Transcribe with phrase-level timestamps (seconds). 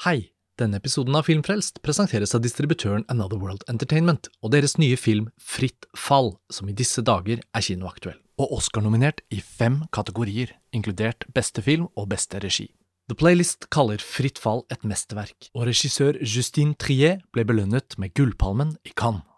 [0.00, 0.30] Hei!
[0.56, 5.84] Denne episoden av Filmfrelst presenteres av distributøren Another World Entertainment og deres nye film Fritt
[5.92, 11.90] fall, som i disse dager er kinoaktuell, og Oscar-nominert i fem kategorier, inkludert beste film
[12.00, 12.70] og beste regi.
[13.12, 18.78] The Playlist kaller Fritt fall et mesterverk, og regissør Justine Trier ble belønnet med Gullpalmen
[18.88, 19.28] i Cannes.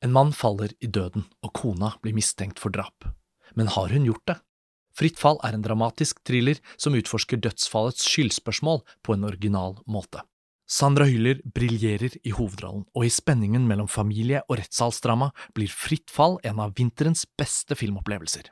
[0.00, 3.04] En mann faller i døden, og kona blir mistenkt for drap.
[3.52, 4.40] Men har hun gjort det?
[4.94, 10.22] Fritt fall er en dramatisk thriller som utforsker dødsfallets skyldspørsmål på en original måte.
[10.70, 16.38] Sandra Hyller briljerer i hovedrollen, og i spenningen mellom familie og rettssalsdrama blir Fritt fall
[16.46, 18.48] en av vinterens beste filmopplevelser.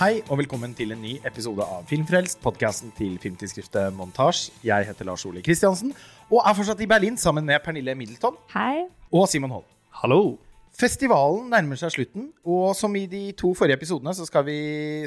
[0.00, 4.46] Hei og velkommen til en ny episode av Filmfrelst, podkasten til filmtidsskriftet Montasj.
[4.64, 5.90] Jeg heter Lars Ole Kristiansen
[6.30, 8.86] og er fortsatt i Berlin sammen med Pernille Middleton Hei.
[9.12, 9.66] og Simon Holm.
[10.00, 10.38] Hallo!
[10.72, 14.54] Festivalen nærmer seg slutten, og som i de to forrige episodene så skal vi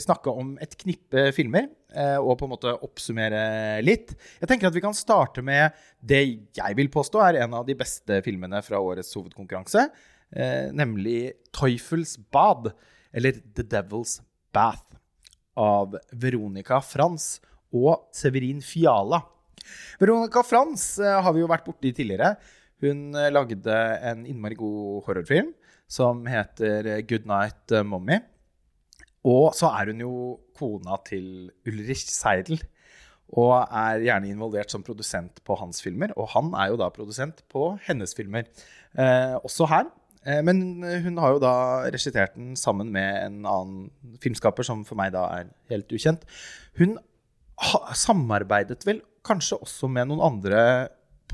[0.05, 4.13] snakke om et knippe filmer eh, og på en måte oppsummere litt.
[4.43, 5.73] Jeg tenker at vi kan starte med
[6.05, 6.21] det
[6.53, 9.87] jeg vil påstå er en av de beste filmene fra årets hovedkonkurranse,
[10.37, 12.69] eh, nemlig Teufels bad,
[13.09, 14.19] eller The Devil's
[14.53, 14.97] Bath,
[15.59, 17.37] av Veronica Frans
[17.73, 19.19] og Severin Fiala.
[20.01, 22.35] Veronica Frans eh, har vi jo vært borti tidligere.
[22.83, 25.53] Hun eh, lagde en innmari god horrorfilm
[25.89, 28.19] som heter eh, Mommy.
[29.23, 30.13] Og så er hun jo
[30.57, 32.59] kona til Ulrich Seidel.
[33.33, 36.11] Og er gjerne involvert som produsent på hans filmer.
[36.19, 38.49] Og han er jo da produsent på hennes filmer.
[38.93, 39.87] Eh, også her.
[40.25, 41.53] Eh, men hun har jo da
[41.91, 46.23] regissert den sammen med en annen filmskaper som for meg da er helt ukjent.
[46.79, 46.97] Hun
[47.95, 50.63] samarbeidet vel kanskje også med noen andre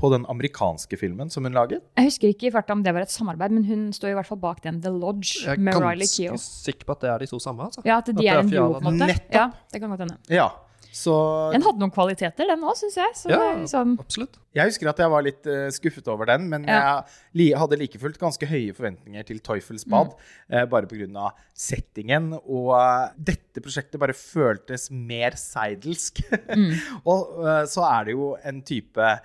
[0.00, 1.82] på den amerikanske filmen som hun laget?
[1.98, 4.28] Jeg husker ikke i farta om det var et samarbeid, men hun står i hvert
[4.28, 6.38] fall bak den The Lodge Jeg er med Riley Keough.
[6.38, 7.68] ganske sikker på at det er de to samme.
[7.68, 7.84] Altså.
[7.84, 9.10] Ja, at de At er er en duo, på en måte.
[9.12, 9.34] Nettopp.
[9.36, 10.16] Ja, det kan godt hende.
[10.32, 10.48] Ja.
[10.92, 11.12] Så
[11.52, 13.14] Den hadde noen kvaliteter, den òg, syns jeg.
[13.14, 14.38] Så Ja, sånn, absolutt.
[14.56, 17.04] jeg husker at jeg var litt uh, skuffet over den, men Ja.
[17.32, 20.14] jeg hadde like fullt ganske høye forventninger til Teufels bad,
[20.50, 21.30] eh, bare pga.
[21.54, 22.32] settingen.
[22.42, 26.22] Og uh, dette prosjektet bare føltes mer seidelsk.
[27.06, 29.20] og uh, så er det jo en type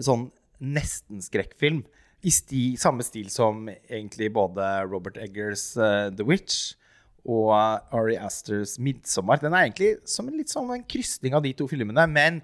[0.00, 0.30] sånn
[0.62, 1.84] nesten-skrekkfilm.
[2.24, 6.76] I sti, samme stil som egentlig både Robert Eggers The Witch
[7.22, 7.52] og
[7.94, 9.40] Ari Asters 'Midtsommer'.
[9.40, 12.42] Den er egentlig som en litt sånn en krysning av de to filmene, men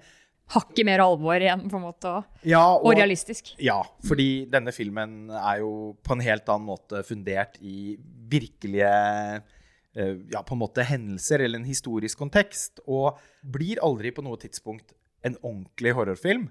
[0.49, 3.53] hakket mer alvor igjen, på en måte, og, ja, og realistisk.
[3.61, 5.73] Ja, fordi denne filmen er jo
[6.05, 7.99] på en helt annen måte fundert i
[8.31, 14.25] virkelige eh, ja, på en måte hendelser eller en historisk kontekst, og blir aldri på
[14.25, 14.95] noe tidspunkt
[15.27, 16.49] en ordentlig horrorfilm,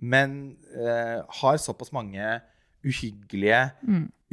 [0.00, 2.38] men eh, har såpass mange
[2.84, 3.60] uhyggelige,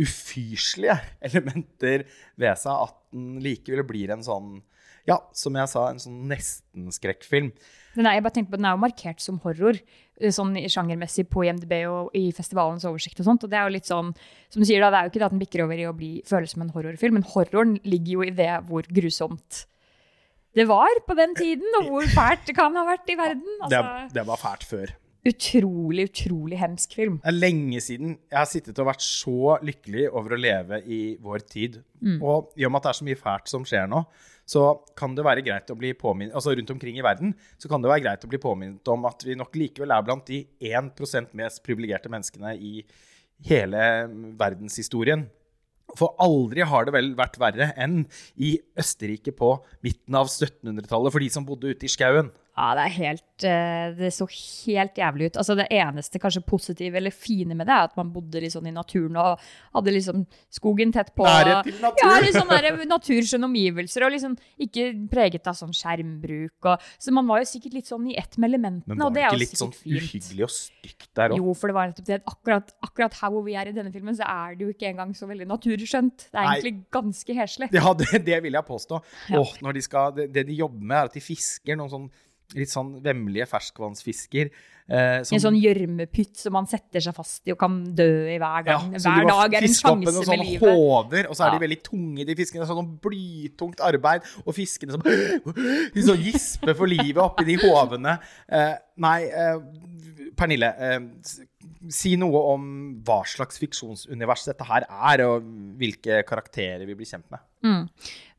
[0.02, 0.98] ufyselige
[1.28, 2.08] elementer
[2.40, 4.62] ved seg at den likevel blir en sånn,
[5.10, 7.52] ja, som jeg sa, en sånn nesten-skrekkfilm.
[7.98, 9.80] Er, jeg bare tenkte på, den er jo markert som horror,
[10.22, 13.44] eh, sånn sjangermessig på IMDb og i festivalens oversikt og sånt.
[13.44, 14.14] Og det er jo litt sånn,
[14.54, 15.98] som du sier da, det er jo ikke det at den bikker over i å
[15.98, 19.66] bli, føles som en horrorfilm, men horroren ligger jo i det hvor grusomt
[20.56, 23.48] det var på den tiden, og hvor fælt det kan ha vært i verden.
[23.72, 24.92] Det, Altså, det var fælt før.
[25.28, 27.20] Utrolig, utrolig hemsk film.
[27.22, 31.02] Det er lenge siden jeg har sittet og vært så lykkelig over å leve i
[31.22, 31.80] vår tid.
[32.18, 34.02] Og i og med at det er så mye fælt som skjer nå,
[34.52, 34.64] så
[34.98, 37.92] kan det være greit å bli påminnet Altså rundt omkring i verden så kan det
[37.92, 41.62] være greit å bli påminnet om at vi nok likevel er blant de 1% mest
[41.64, 42.82] privilegerte menneskene i
[43.48, 43.84] hele
[44.42, 45.28] verdenshistorien.
[45.98, 48.06] For aldri har det vel vært verre enn
[48.40, 49.54] i Østerrike på
[49.86, 52.32] midten av 1700-tallet for de som bodde ute i skauen.
[52.62, 55.38] Ja, det er helt eh, Det så helt jævlig ut.
[55.42, 58.68] Altså, det eneste kanskje positive eller fine med det, er at man bodde litt sånn
[58.70, 59.42] i naturen og
[59.74, 61.26] hadde liksom skogen tett på.
[61.26, 62.04] Nærhet til natur.
[62.06, 66.70] Ja, litt sånn der naturskjønne omgivelser, og liksom ikke preget av sånn skjermbruk.
[66.70, 69.18] Og, så man var jo sikkert litt sånn i ett med elementene, Men og var
[69.18, 70.12] det det er ikke jo litt sånn sikkert fint.
[70.12, 71.42] uhyggelig og stygt der òg?
[71.42, 72.22] Jo, for det var nettopp det.
[72.22, 74.92] at Akkurat, akkurat her hvor vi er i denne filmen, så er det jo ikke
[74.92, 76.28] engang så veldig naturskjønt.
[76.30, 76.58] Det er Nei.
[76.60, 77.72] egentlig ganske heslig.
[77.74, 79.02] Ja, det, det vil jeg påstå.
[79.34, 79.42] Ja.
[79.42, 82.12] Åh, de skal, det, det de jobber med, er at de fisker noen sånn
[82.56, 84.50] litt sånn vemmelige ferskvannsfisker.
[84.92, 88.38] Eh, som- En sånn gjørmepytt som man setter seg fast i og kan dø i
[88.38, 88.92] hver gang.
[88.92, 90.76] Ja, hver dag er en sjanse noen med sånne livet.
[90.76, 92.68] Hoder, og så er de veldig tunge, de fiskene.
[92.68, 94.22] Sånn blytungt arbeid.
[94.46, 95.02] Og fiskene som
[95.96, 98.20] de så gisper for livet oppi de hovene.
[98.50, 99.60] Eh, nei, eh,
[100.36, 100.74] Pernille.
[101.82, 102.66] Eh, si noe om
[103.06, 105.46] hva slags fiksjonsunivers dette her er, og
[105.80, 107.44] hvilke karakterer vi blir kjent med.
[107.62, 107.84] Mm.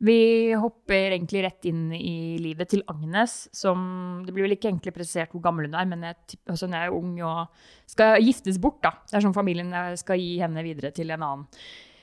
[0.03, 0.19] Vi
[0.59, 5.31] hopper egentlig rett inn i livet til Agnes, som Det blir vel ikke egentlig presisert
[5.31, 7.47] hvor gammel hun er, men jeg altså hun er ung og
[7.87, 8.83] skal giftes bort.
[8.83, 8.97] da.
[9.07, 11.49] Det er sånn familien skal gi henne videre til en annen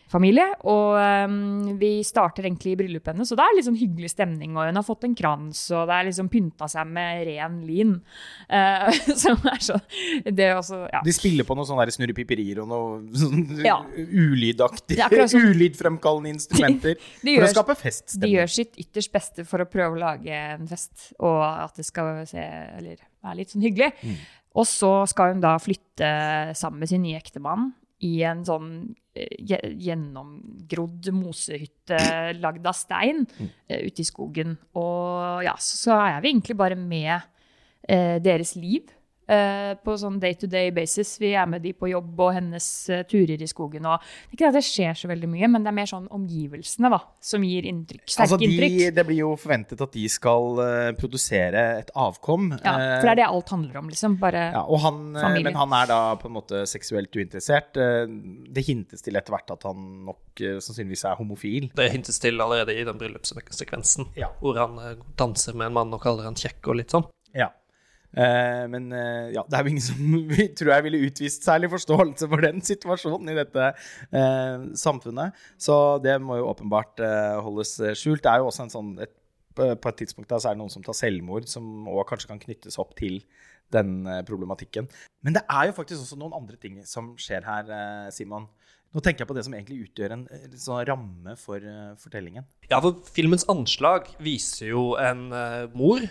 [0.09, 0.45] familie.
[0.69, 0.97] Og
[1.29, 4.55] um, vi starter egentlig i bryllupet hennes, så det er litt sånn hyggelig stemning.
[4.57, 7.95] Og hun har fått en krans, og det er liksom pynta seg med ren lin.
[8.49, 9.75] Uh, som er så
[10.25, 10.99] det også, ja.
[11.05, 13.75] De spiller på noen sånne snurrepiperier og noe sånn Ja.
[13.93, 15.45] ulydaktige, sånn.
[15.51, 18.23] ulydfremkallende instrumenter De for gjør- å skape feststemning.
[18.25, 21.85] De gjør sitt ytterst beste for å prøve å lage en fest, og at det
[21.87, 22.41] skal se,
[22.79, 23.91] eller, være litt sånn hyggelig.
[24.57, 26.09] Og så skal hun da flytte
[26.57, 27.69] sammen med sin nye ektemann
[28.05, 28.69] i en sånn
[29.17, 31.99] eh, gjennomgrodd mosehytte
[32.39, 33.25] lagd av stein
[33.67, 34.55] eh, ute i skogen.
[34.79, 37.15] Og ja, så, så er vi egentlig bare med
[37.87, 38.87] eh, deres liv
[39.85, 41.11] på sånn day to day basis.
[41.21, 43.85] Vi er med de på jobb og hennes eh, turer i skogen.
[43.85, 46.07] Og det er ikke at det skjer så veldig mye, men det er mer sånn
[46.15, 48.95] omgivelsene da, som gir inntrykk, sterke Altså, de, inntrykk.
[48.97, 52.49] det blir jo forventet at de skal eh, produsere et avkom.
[52.57, 54.17] Ja, for det er det alt handler om, liksom.
[54.19, 55.43] Bare Ja, og han, eh, Familie.
[55.51, 57.77] men han er da på en måte seksuelt uinteressert.
[57.77, 58.07] Eh,
[58.49, 61.69] Det hintes til etter hvert at han nok eh, sannsynligvis er homofil.
[61.75, 64.27] Det hintes til allerede i den bryllupssekvensen, Ja.
[64.41, 67.05] hvor han eh, danser med en mann og kaller han kjekk og litt sånn.
[67.35, 67.49] Ja.
[68.17, 72.29] Eh, men eh, ja, det er jo ingen som tror jeg ville utvist særlig forståelse
[72.31, 75.37] for den situasjonen i dette eh, samfunnet.
[75.61, 77.03] Så det må jo åpenbart
[77.45, 78.23] holdes skjult.
[78.25, 79.13] Det er jo også en sånn et,
[79.59, 82.41] på et tidspunkt der så er det noen som tar selvmord, som òg kanskje kan
[82.41, 83.19] knyttes opp til
[83.73, 84.87] den problematikken.
[85.25, 87.67] Men det er jo faktisk også noen andre ting som skjer her,
[88.15, 88.47] Simon.
[88.95, 90.23] Nå tenker jeg på det som egentlig utgjør en
[90.57, 91.61] sånn ramme for
[92.01, 92.47] fortellingen.
[92.71, 95.27] Ja, for filmens anslag viser jo en
[95.75, 96.07] mor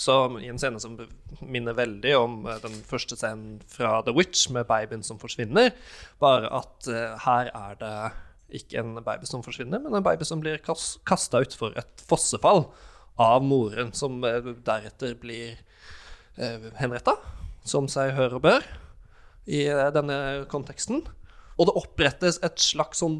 [0.00, 0.96] som, i en scene som
[1.40, 5.72] minner veldig om eh, den første scenen fra The Witch, med babyen som forsvinner.
[6.22, 7.94] Bare at uh, her er det
[8.60, 12.66] ikke en baby som forsvinner, men en baby som blir kas kasta utfor et fossefall
[13.20, 15.56] av moren, som eh, deretter blir
[16.38, 17.16] uh, henretta,
[17.66, 18.66] som seg hør og bør,
[19.46, 21.04] i denne konteksten.
[21.56, 23.16] Og det opprettes et slags sånn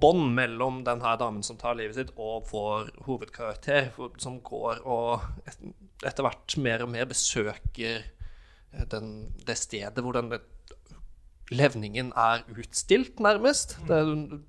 [0.00, 5.24] bånd mellom den her damen som tar livet sitt, og vår hovedkarakter, som går og
[6.04, 10.42] etter hvert mer og mer besøker eh, den, det stedet hvor denne
[11.48, 13.78] levningen er utstilt, nærmest.
[13.88, 14.02] Det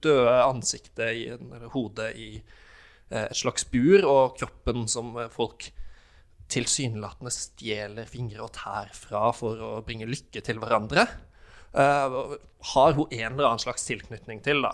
[0.04, 5.72] døde ansiktet i, eller hodet i eh, et slags bur, og kroppen som eh, folk
[6.50, 11.06] tilsynelatende stjeler fingre og tær fra for å bringe lykke til hverandre,
[11.74, 14.64] har hun en eller annen slags tilknytning til.
[14.66, 14.74] da.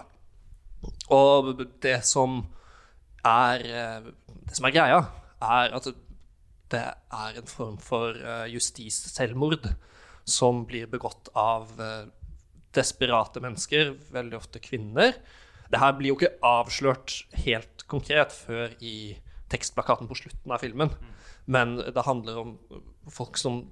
[1.14, 2.44] Og det som
[3.26, 4.12] er, eh,
[4.46, 5.00] det som er greia,
[5.42, 5.90] er at
[6.74, 6.84] det
[7.14, 9.68] er en form for eh, justisselvmord
[10.26, 12.08] som blir begått av eh,
[12.76, 15.14] desperate mennesker, veldig ofte kvinner.
[15.70, 19.16] Det her blir jo ikke avslørt helt konkret før i
[19.50, 20.92] tekstplakaten på slutten av filmen.
[21.46, 22.56] Men det handler om
[23.14, 23.68] folk som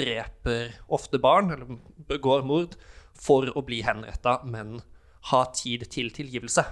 [0.00, 2.74] dreper ofte barn, eller begår mord,
[3.20, 4.80] for å bli henretta, men
[5.28, 6.64] ha tid til tilgivelse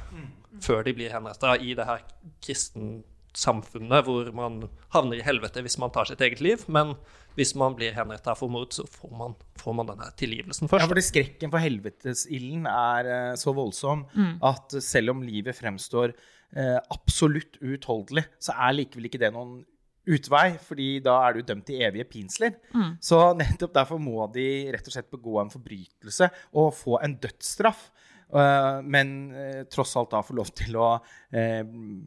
[0.64, 2.00] før de blir henretta i det her
[2.44, 4.62] kristensamfunnet hvor man
[4.94, 6.94] havner i helvete hvis man tar sitt eget liv, men
[7.38, 10.82] hvis man blir henretta for mord, så får man, får man denne tilgivelsen først.
[10.82, 14.08] Ja, fordi skrekken for helvetesilden er eh, så voldsom
[14.48, 16.16] at selv om livet fremstår
[16.56, 19.60] eh, absolutt uutholdelig, så er likevel ikke det noen
[20.08, 22.56] utvei, fordi da er du dømt til evige pinsler.
[23.00, 27.90] Så nettopp derfor må de rett og slett begå en forbrytelse og få en dødsstraff.
[28.28, 30.90] Eh, men eh, tross alt da få lov til å
[31.32, 31.64] eh,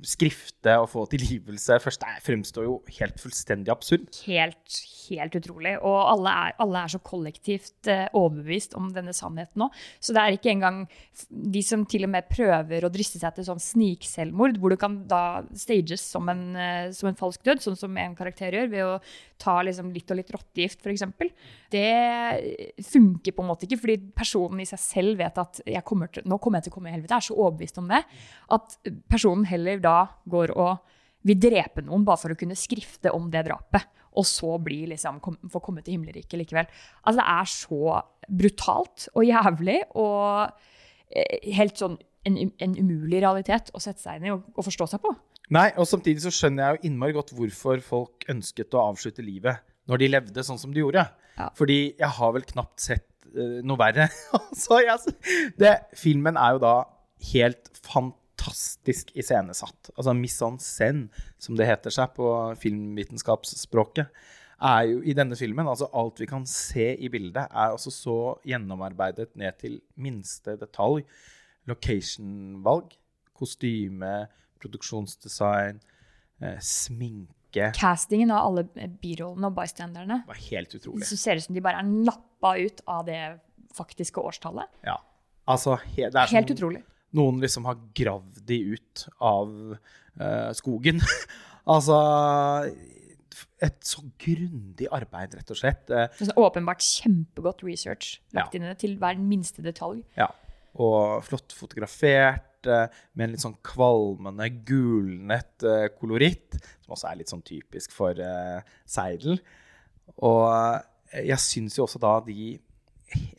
[0.08, 2.02] skrifte og få tilgivelse først.
[2.02, 4.08] Det fremstår jo helt fullstendig absurd.
[4.26, 5.76] helt, helt utrolig.
[5.80, 9.70] Og alle er, alle er så kollektivt eh, overbevist om denne sannheten nå.
[10.00, 10.84] Så det er ikke engang
[11.30, 15.02] de som til og med prøver å driste seg til sånn snikselvmord, hvor du kan
[15.10, 18.88] da stages som en, eh, som en falsk død, sånn som en karakter gjør, ved
[18.88, 18.96] å
[19.42, 21.06] ta liksom litt og litt rottegift, f.eks.
[21.72, 26.26] Det funker på en måte ikke, fordi personen i seg selv vet at kommer til,
[26.30, 27.16] nå kommer jeg til å komme i helvete.
[27.16, 28.02] Jeg er så overbevist om det
[28.52, 28.76] at
[29.12, 29.98] personen heller da
[30.30, 30.80] går og
[31.28, 35.22] vil drepe noen bare for å kunne skrifte om det drapet, og så bli liksom,
[35.24, 36.70] kom, få komme til himmelriket likevel.
[37.06, 38.00] Altså, det er så
[38.42, 40.50] brutalt og jævlig og
[41.14, 41.96] eh, helt sånn
[42.28, 45.14] en, en umulig realitet å sette seg inn i og, og forstå seg på.
[45.56, 49.64] Nei, og samtidig så skjønner jeg jo innmari godt hvorfor folk ønsket å avslutte livet
[49.90, 51.04] når de levde sånn som de gjorde.
[51.40, 51.50] Ja.
[51.58, 54.08] Fordi jeg har vel knapt sett uh, noe verre.
[54.64, 55.16] så jeg,
[55.60, 56.76] det, filmen er jo da
[57.32, 58.20] helt fantastisk
[58.52, 59.92] iscenesatt.
[59.96, 62.28] Altså mise en scène, som det heter seg på
[62.62, 64.12] filmvitenskapsspråket,
[64.62, 68.18] er jo i denne filmen Altså alt vi kan se i bildet, er altså så
[68.48, 71.04] gjennomarbeidet ned til minste detalj.
[71.70, 72.94] Location-valg,
[73.38, 74.28] kostyme,
[74.62, 75.82] produksjonsdesign,
[76.42, 77.72] eh, sminke.
[77.78, 80.24] Castingen av alle birollene og bystanderne.
[80.28, 81.06] Var helt utrolig.
[81.10, 83.22] Så ser det ut som de bare er nappa ut av det
[83.76, 84.70] faktiske årstallet.
[84.86, 84.98] Ja.
[85.50, 86.84] Altså, he, det er Helt som utrolig.
[87.18, 91.02] Noen liksom har gravd de ut av uh, skogen.
[91.74, 91.98] altså
[93.62, 95.90] Et så grundig arbeid, rett og slett.
[95.94, 98.60] Eh, Så åpenbart kjempegodt research lagt Ja.
[98.60, 100.02] inn til hver minste detalj.
[100.18, 100.28] Ja.
[100.76, 105.66] Og flott fotografert, eh, med en litt sånn kvalmende, gulnet
[106.00, 109.40] koloritt, som også er litt sånn typisk for uh, Seidel.
[110.18, 110.82] Og
[111.14, 112.60] jeg syns jo også da de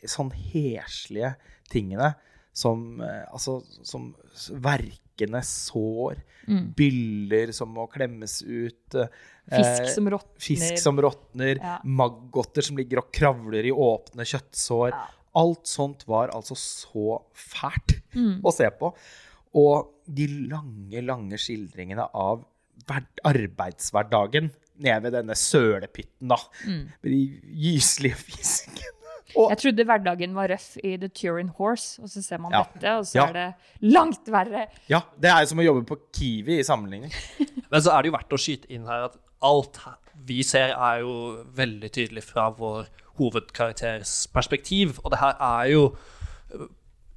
[0.07, 1.35] sånn heslige
[1.71, 2.13] tingene
[2.53, 4.11] som eh, Altså som
[4.49, 6.21] verkende sår,
[6.75, 9.07] byller som må klemmes ut eh,
[9.53, 10.39] Fisk som råtner.
[10.39, 11.79] Fisk som råtner, Ja.
[11.83, 14.91] maggoter som ligger og kravler i åpne kjøttsår.
[14.95, 15.07] Ja.
[15.35, 18.41] Alt sånt var altså så fælt Mm.
[18.45, 18.93] å se på.
[19.55, 22.43] Og de lange, lange skildringene av
[23.25, 24.51] arbeidshverdagen
[24.83, 26.37] nede ved denne sølepytten, da.
[26.67, 26.83] Mm.
[27.03, 27.19] Med de
[27.63, 28.89] gyselige fiskene.
[29.35, 32.63] Og Jeg trodde hverdagen var røff i The Turin Horse, og så ser man Ja.
[32.73, 33.25] dette, og så Ja.
[33.27, 33.55] er det
[33.93, 34.67] langt verre.
[34.89, 37.11] ja, det er som å jobbe på Kiwi i sammenligning.
[37.71, 39.79] Men så er det jo verdt å skyte inn her at alt
[40.25, 42.87] vi ser, er jo veldig tydelig fra vår
[43.19, 44.99] hovedkarakters perspektiv.
[45.03, 45.95] Og det her er jo
[46.53, 46.67] øh,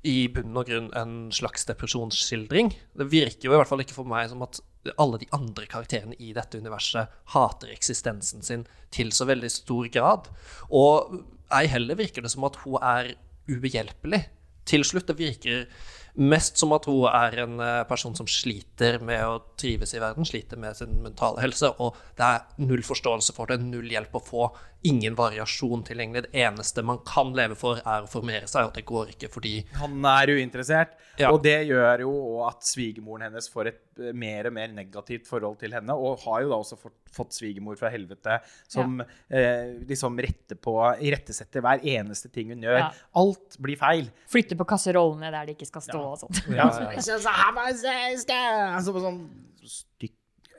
[0.06, 2.73] i bunn og grunn en slags depresjonsskildring.
[2.96, 4.61] Det virker jo i hvert fall ikke for meg som at
[5.02, 10.28] alle de andre karakterene i dette universet hater eksistensen sin til så veldig stor grad.
[10.70, 11.25] Og
[11.55, 13.12] ei heller virker det som at hun er
[13.50, 14.25] ubehjelpelig.
[14.67, 15.67] Til slutt, det virker
[16.19, 20.25] mest som at hun er en eh, person som sliter med å trives i verden,
[20.26, 24.23] sliter med sin mentale helse, og det er null forståelse for det, null hjelp å
[24.25, 24.47] få,
[24.88, 26.25] ingen variasjon tilgjengelig.
[26.26, 29.55] Det eneste man kan leve for, er å formere seg, og det går ikke fordi
[29.79, 31.31] Han er uinteressert, Ja.
[31.31, 32.15] og det gjør jo
[32.49, 36.45] at svigermoren hennes får et eh, mer og mer negativt forhold til henne, og har
[36.45, 38.38] jo da også fått, fått svigermor fra helvete
[38.71, 40.76] som eh, liksom retter på,
[41.07, 42.81] irettesetter hver eneste ting hun gjør.
[42.85, 42.91] Ja.
[43.23, 44.11] Alt blir feil.
[44.33, 46.45] Flytter på kasserollene der de ikke skal stå og sånt.
[46.53, 46.69] Ja,
[48.76, 49.21] Altså på sånn
[49.67, 50.15] stykk,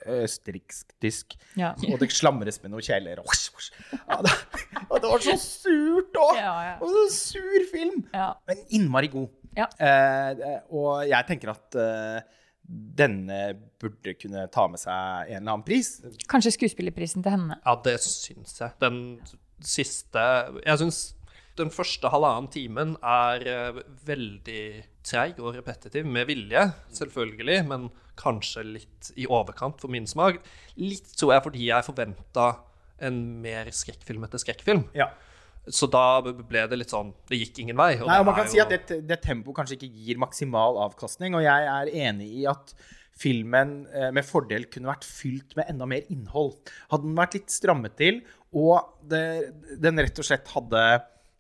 [0.08, 1.36] østerriksk-tysk.
[1.60, 1.74] Ja.
[1.89, 3.22] Og det slamres med noen kjeler.
[3.22, 4.34] Og, det,
[4.91, 6.39] og det var så surt òg!
[6.39, 6.75] Ja, ja.
[6.82, 8.01] Og så sur film!
[8.13, 8.32] Ja.
[8.48, 9.29] Men innmari god.
[9.58, 9.67] Ja.
[9.82, 12.20] Eh, og jeg tenker at eh,
[12.67, 13.41] denne
[13.79, 15.97] burde kunne ta med seg en eller annen pris.
[16.27, 17.59] Kanskje skuespillerprisen til henne.
[17.63, 18.74] Ja, det syns jeg.
[18.83, 19.00] Den
[19.63, 20.24] siste
[20.62, 21.00] Jeg syns
[21.57, 24.63] den første halvannen timen er eh, veldig
[25.07, 27.88] treig og repetitiv, med vilje, selvfølgelig, men
[28.19, 30.38] kanskje litt i overkant for min smak.
[30.77, 32.47] Litt tror jeg fordi jeg forventa
[33.07, 34.88] en mer skrekkfilmete skrekkfilm.
[34.97, 35.12] Ja.
[35.69, 37.97] Så da ble det litt sånn Det gikk ingen vei.
[38.00, 41.36] Nei, og man kan si jo- at det, det tempoet kanskje ikke gir maksimal avkastning,
[41.36, 42.71] og jeg er enig i at
[43.17, 46.53] filmen eh, med fordel kunne vært fylt med enda mer innhold.
[46.91, 48.21] Hadde den vært litt strammet til,
[48.53, 49.24] og det,
[49.81, 50.83] den rett og slett hadde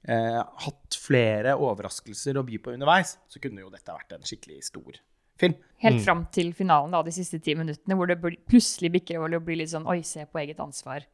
[0.09, 4.63] eh, hatt flere overraskelser å by på underveis, så kunne jo dette vært en skikkelig
[4.71, 4.97] stor
[5.37, 5.53] film.
[5.85, 8.17] Helt fram til finalen, da, de siste ti minuttene, hvor det
[8.49, 11.05] plutselig bikker over og å bli litt sånn Oi, se på eget ansvar.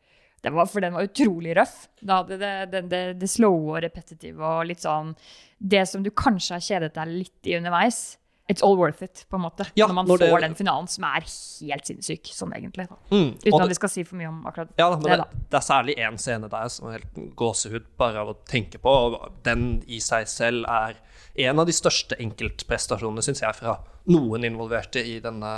[0.43, 1.87] Det var, for den var utrolig røff.
[2.03, 5.13] Da hadde det, det, det, det slowe og repetitive og litt sånn
[5.57, 8.17] Det som du kanskje har kjedet deg litt i underveis.
[8.51, 9.63] It's all worth it, på en måte.
[9.79, 12.89] Ja, når man når får den finalen som er helt sinnssyk, sånn egentlig.
[13.07, 15.45] Mm, Uten at vi skal si for mye om akkurat Ja, men det, det, da.
[15.53, 18.89] det er særlig én scene der som er helt gåsehud bare av å tenke på.
[19.07, 20.99] Og den i seg selv er
[21.47, 23.77] en av de største enkeltprestasjonene, syns jeg, fra
[24.11, 25.53] noen involverte i denne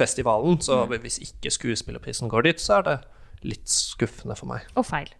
[0.00, 0.56] festivalen.
[0.64, 0.96] Så Mm.
[1.04, 2.98] hvis ikke skuespillerprisen går dit, så er det
[3.44, 4.68] litt skuffende for meg.
[4.76, 5.10] Og feil.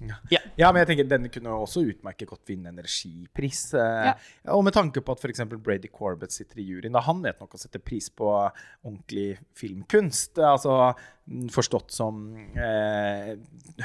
[0.00, 0.38] Ja.
[0.56, 3.66] Ja, men jeg tenker denne kunne også utmerket godt vinne en regipris.
[3.76, 4.14] Eh, Ja.
[4.54, 5.42] Og med tanke på at f.eks.
[5.60, 8.24] Brady Corbett sitter i juryen, da han vet nok å sette pris på
[8.80, 10.38] ordentlig filmkunst.
[10.40, 10.72] eh, Altså
[11.28, 12.22] mm, forstått som
[12.56, 13.34] eh,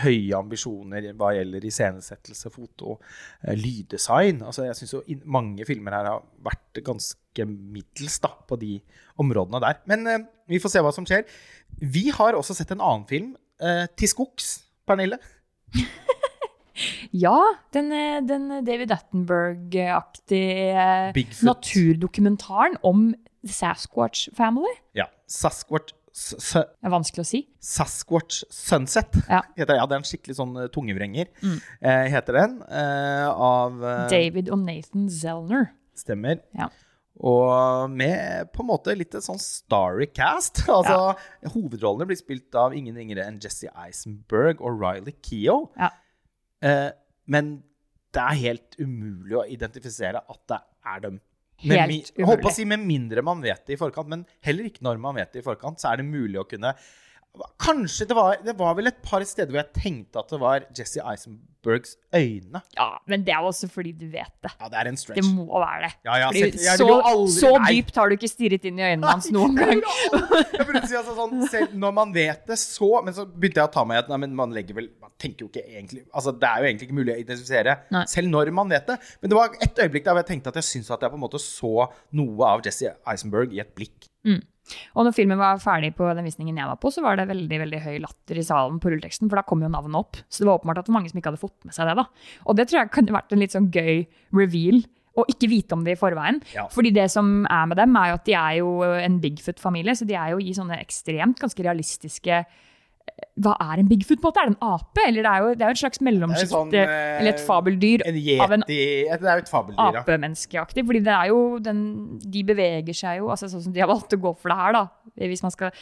[0.06, 2.96] høye ambisjoner hva gjelder iscenesettelse, foto,
[3.44, 4.40] eh, lyddesign.
[4.48, 8.78] Altså jeg syns jo mange filmer her har vært ganske middels da, på de
[9.20, 9.84] områdene der.
[9.92, 11.28] Men eh, vi får se hva som skjer.
[11.84, 15.18] Vi har også sett en annen film, eh, Til skogs, Pernille.
[17.16, 17.38] Ja,
[17.72, 21.14] den, eh, den David Attenberg-aktige
[21.48, 23.14] naturdokumentaren om
[23.48, 24.74] Sasquatch Family.
[24.98, 25.06] Ja.
[25.28, 27.42] Sasquatch, Det er vanskelig å si.
[27.64, 29.16] Sasquatch Sunset.
[29.30, 29.42] Ja.
[29.58, 32.58] Heter, ja, det er en skikkelig sånn tungevrenger, tungevrenger, eh, heter den.
[32.68, 35.70] Eh, av eh, David og Nathan Zellner.
[35.96, 36.42] Stemmer.
[36.58, 36.68] Ja.
[37.24, 40.66] Og med på en måte litt et sånn starry cast.
[40.76, 41.14] Altså,
[41.54, 45.70] Hovedrollene blir spilt av ingen ringere enn Jesse Eisenberg og Riley Keough.
[45.80, 45.94] Ja.
[46.66, 46.90] Eh,
[47.32, 47.56] men
[48.16, 50.60] det er helt umulig å identifisere at det
[50.92, 51.22] er dem.
[51.64, 52.28] Med Helt umulig.
[52.28, 55.00] holdt på å si med mindre man vet det i forkant, men heller ikke når
[55.00, 56.74] man vet det i forkant, så er det mulig å kunne
[57.66, 60.66] Kanskje det var, det var vel et par steder hvor jeg tenkte at det var
[60.78, 62.62] Jesse Eisenbergs øyne.
[62.78, 64.52] Ja, men det er også fordi du vet det.
[64.62, 65.18] Ja, det er en stretch.
[65.22, 65.92] Det må være det.
[66.06, 69.10] Ja, ja, Fordi jeg så aldri- så dypt har du ikke stirret inn i øynene
[69.16, 69.82] hans noen gang.
[69.82, 73.68] Jeg burde si altså sånn, selv når man vet det så Men så begynte jeg
[73.70, 76.04] å ta meg i at nei, men man legger vel Man tenker jo ikke egentlig
[76.14, 78.06] Altså, det er jo egentlig ikke mulig å identifisere Nei.
[78.12, 78.98] selv når man vet det.
[79.22, 81.18] Men det var et øyeblikk der hvor jeg tenkte at jeg syntes at jeg på
[81.20, 81.74] en måte så
[82.16, 84.10] noe av Jesse Eisenberg i et blikk.
[84.96, 87.60] Og når filmen var ferdig på den visningen jeg var på, så var det veldig
[87.66, 90.20] veldig høy latter i salen på rulleteksten, for da kom jo navnet opp.
[90.30, 91.98] Så det var åpenbart at mange som ikke hadde fått med seg det.
[92.02, 92.08] da.
[92.46, 94.06] Og det tror jeg kunne vært en litt sånn gøy
[94.36, 94.84] reveal.
[95.16, 96.42] Å ikke vite om det i forveien.
[96.52, 96.66] Ja.
[96.68, 99.96] Fordi det som er med dem, er jo at de er jo en Bigfoot-familie.
[99.96, 102.42] Så de er jo i sånne ekstremt ganske realistiske
[103.36, 104.22] Hva er en Bigfoot?
[104.22, 104.42] på en måte?
[104.42, 105.04] Er det en ape?
[105.08, 108.04] Eller det er jo, det er jo et slags mellomsjikt sånn, eh, eller et fabeldyr
[108.08, 110.86] En av en yeti Det er jo et fabeldyr, apemenneskeaktig.
[110.88, 111.80] Fordi det er jo den
[112.24, 114.78] De beveger seg jo altså Sånn som de har valgt å gå for det her,
[114.80, 114.86] da.
[115.20, 115.76] Hvis man skal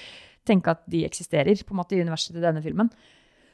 [0.50, 2.90] tenke at de eksisterer på en måte i universet til denne filmen.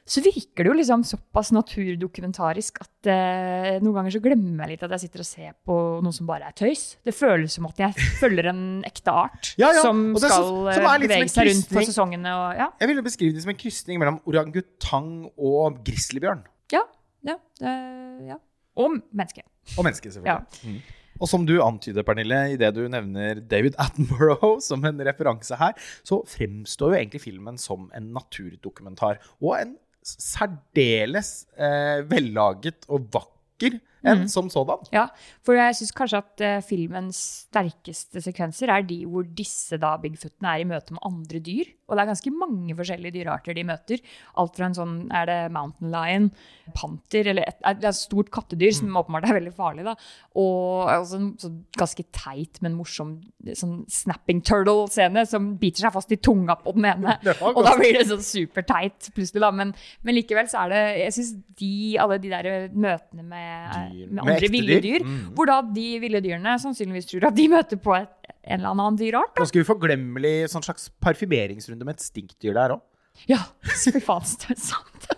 [0.09, 4.85] Så virker det jo liksom såpass naturdokumentarisk at eh, noen ganger så glemmer jeg litt
[4.87, 6.85] at jeg sitter og ser på noe som bare er tøys.
[7.05, 10.81] Det føles som at jeg følger en ekte art Ja, ja, som er skal eh,
[11.05, 12.69] bevege seg rundt på sesongene og ja.
[12.81, 16.41] Jeg ville beskrive det som en krysning mellom orangutang og grizzlybjørn.
[16.73, 16.85] Ja.
[17.29, 18.39] ja, ja.
[18.79, 19.45] Og menneske.
[19.77, 20.65] Og menneske, selvfølgelig.
[20.65, 20.71] Ja.
[20.71, 20.97] Mm.
[21.19, 25.75] Og som du antyder, Pernille, idet du nevner David Attenborough som en referanse her,
[26.07, 29.19] så fremstår jo egentlig filmen som en naturdokumentar.
[29.43, 29.75] Og en
[30.05, 34.85] særdeles eh, vellaget og vakker en som sådan.
[34.95, 35.07] Ja,
[35.45, 40.53] for jeg syns kanskje at uh, filmens sterkeste sekvenser er de hvor disse da Bigfootene
[40.53, 41.73] er i møte med andre dyr.
[41.89, 44.01] Og det er ganske mange forskjellige dyrearter de møter.
[44.39, 46.29] Alt fra en sånn er det mountain lion,
[46.77, 49.87] panter eller et, er et stort kattedyr som åpenbart er veldig farlig.
[49.87, 49.95] da.
[50.37, 53.15] Og altså, en så ganske teit, men morsom
[53.57, 57.17] sånn snapping turtle-scene som biter seg fast i tunga på den ene.
[57.55, 59.51] Og da blir det sånn superteit plutselig, da.
[59.55, 59.73] Men,
[60.05, 64.07] men likevel så er det Jeg syns de, alle de der møtene med, Dyr.
[64.07, 65.05] med Med andre ville dyr.
[65.05, 65.19] Mm.
[65.37, 68.99] hvor da de ville dyrene sannsynligvis tror at de møter på et, en eller annen
[68.99, 69.35] dyrart.
[69.39, 72.85] Ganske uforglemmelig sånn slags parfymeringsrunde med et stinkdyr der òg.
[73.29, 73.41] Ja,
[73.83, 75.09] fy faen, det er sant.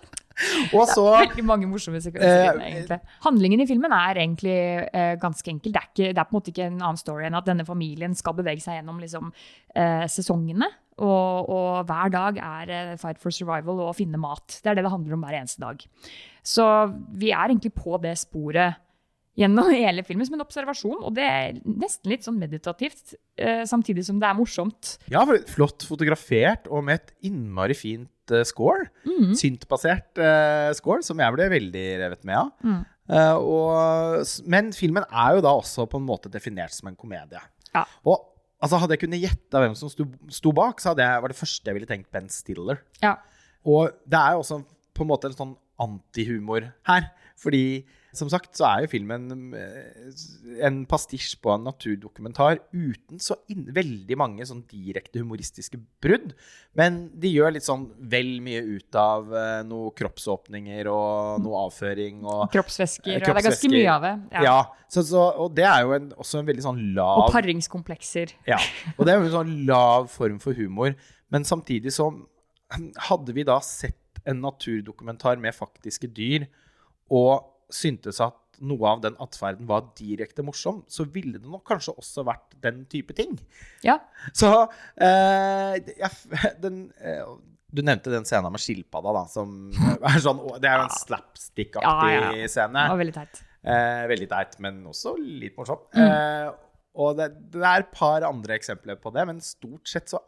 [0.73, 2.57] Og så Veldig mange morsomme sekvenser.
[2.57, 2.97] Uh, egentlig.
[3.25, 4.57] Handlingen i filmen er egentlig
[4.89, 5.73] uh, ganske enkel.
[5.75, 7.65] Det er, ikke, det er på en måte ikke en annen story enn at denne
[7.67, 9.29] familien skal bevege seg gjennom liksom,
[9.75, 10.69] uh, sesongene.
[11.01, 14.59] Og, og hver dag er eh, fight for survival og å finne mat.
[14.61, 15.81] Det er det det handler om hver eneste dag.
[16.45, 16.65] Så
[17.17, 18.79] vi er egentlig på det sporet
[19.39, 20.99] gjennom hele filmen som en observasjon.
[21.01, 24.95] Og det er nesten litt sånn meditativt, eh, samtidig som det er morsomt.
[25.13, 28.91] Ja, flott fotografert og med et innmari fint eh, score.
[29.07, 29.33] Mm.
[29.39, 30.21] Syntbasert
[30.77, 32.55] score, som jeg ble veldig revet med av.
[32.61, 32.81] Mm.
[33.11, 37.41] Og, men filmen er jo da også på en måte definert som en komedie.
[37.73, 37.83] Ja.
[38.07, 38.30] Og
[38.61, 41.69] altså, hadde jeg kunnet gjette hvem som sto, sto bak, så jeg, var det første
[41.69, 42.83] jeg ville tenkt Ben Stiller.
[43.03, 43.17] Ja.
[43.67, 44.61] Og det er jo også
[44.95, 47.09] på en måte en sånn antihumor her.
[47.41, 47.83] Fordi
[48.15, 50.07] som sagt så er jo filmen eh,
[50.67, 56.31] en pastisj på en naturdokumentar uten så veldig mange sånn direkte humoristiske brudd.
[56.79, 59.27] Men de gjør litt sånn vel mye ut av
[59.67, 63.17] noen noe kroppsåpninger og noe avføring og Kroppsvæsker.
[63.17, 64.13] Eh, og Det er ganske mye av det.
[64.45, 64.57] Ja,
[64.91, 68.35] så, så, og det er jo en, også en veldig sånn lav Og paringskomplekser.
[68.49, 68.59] ja,
[68.97, 70.95] og det er jo en sånn lav form for humor.
[71.31, 72.11] Men samtidig så
[73.09, 73.97] hadde vi da sett
[74.27, 76.45] en naturdokumentar med faktiske dyr,
[77.11, 81.95] og syntes at noe av den atferden var direkte morsom, så ville det nok kanskje
[81.97, 83.33] også vært den type ting.
[83.85, 83.97] Ja.
[84.37, 84.51] Så
[85.01, 85.79] eh,
[86.63, 87.23] den, eh,
[87.71, 89.71] Du nevnte den scenen med skilpadda, da, som
[90.11, 92.85] er sånn Det er jo en slapstick-aktig Ja, ja, scene.
[92.85, 93.41] Det var veldig teit.
[93.61, 95.81] Eh, veldig teit, men også litt morsom.
[95.95, 96.05] Mm.
[96.05, 96.51] Eh,
[97.01, 100.21] og det, det er et par andre eksempler på det, men stort sett så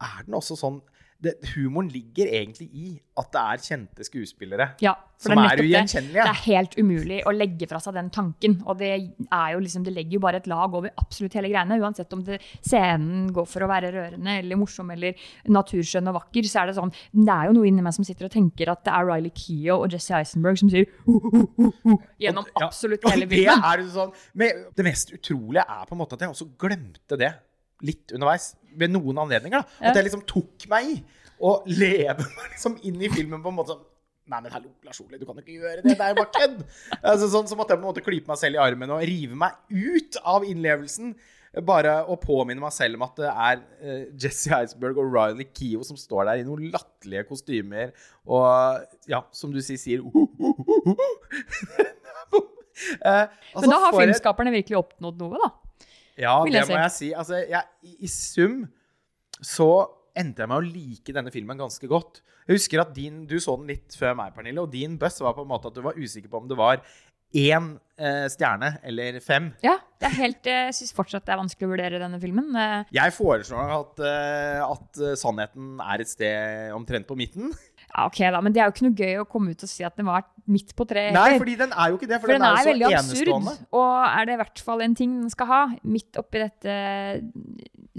[0.00, 0.80] er den også sånn
[1.20, 6.14] det, Humoren ligger egentlig i at det er kjente skuespillere Ja, som er er ugjenkjennelige.
[6.16, 6.24] det.
[6.24, 8.54] Det er helt umulig å legge fra seg den tanken.
[8.64, 8.88] Og det,
[9.28, 11.76] er jo liksom, det legger jo bare et lag over absolutt hele greiene.
[11.82, 15.20] Uansett om det, scenen går for å være rørende eller morsom eller
[15.52, 18.30] naturskjønn og vakker, så er det sånn Det er jo noe inni meg som sitter
[18.30, 21.68] og tenker at det er Riley Keough og Jesse Eisenberg som sier «Ho, ho, ho,
[21.84, 23.84] ho», gjennom absolutt hele det filmen.
[23.84, 27.34] jo sånn, det mest utrolige er på en måte at jeg også glemte det
[27.86, 28.52] litt underveis.
[28.78, 29.62] Ved noen anledninger.
[29.62, 29.90] da.
[29.90, 30.98] At jeg liksom tok meg i
[31.40, 33.86] å leve meg liksom inn i filmen på en måte som
[34.30, 35.96] Nei, men hallo, Lars Ole, du kan ikke gjøre det.
[35.98, 36.60] Det er jo bare kødd.
[37.10, 39.34] Altså, sånn, som at jeg på en måte klype meg selv i armen og rive
[39.34, 41.16] meg ut av innlevelsen.
[41.66, 45.82] bare å påminne meg selv om at det er eh, Jesse Eidsberg og Ryan Keough
[45.88, 47.90] som står der i noen latterlige kostymer
[48.22, 49.98] og ja, som du sier, sier
[53.02, 55.50] Eh, altså, Men da har filmskaperne virkelig oppnådd noe, da.
[56.18, 57.12] Ja, det må jeg si.
[57.14, 57.62] Altså, jeg,
[58.00, 58.64] i, sum
[59.40, 59.68] så
[60.18, 62.22] endte jeg med å like denne filmen ganske godt.
[62.48, 65.36] Jeg husker at din, Du så den litt før meg, Pernille, og din buss var
[65.36, 66.82] på en måte at du var usikker på om det var
[67.30, 69.52] én eh, stjerne eller fem.
[69.62, 72.48] Ja, det er helt, eh, jeg syns fortsatt det er vanskelig å vurdere denne filmen.
[72.58, 77.52] Eh, Jeg foreslår at, eh, at eh, sannheten er et sted omtrent på midten.
[77.90, 79.86] Ja, ok da, Men det er jo ikke noe gøy å komme ut og si
[79.86, 81.12] at den var midt på treet.
[81.16, 82.20] Nei, fordi den er jo ikke det.
[82.20, 83.50] For, For den er er veldig absurd.
[83.76, 86.78] Og er det i hvert fall en ting den skal ha, midt oppi dette